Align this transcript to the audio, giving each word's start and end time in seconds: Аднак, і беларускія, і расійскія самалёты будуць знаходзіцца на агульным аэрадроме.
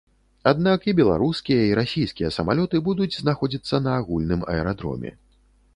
Аднак, 0.51 0.87
і 0.91 0.95
беларускія, 0.99 1.67
і 1.67 1.75
расійскія 1.81 2.33
самалёты 2.39 2.75
будуць 2.89 3.11
знаходзіцца 3.21 3.85
на 3.91 3.99
агульным 4.01 4.41
аэрадроме. 4.57 5.19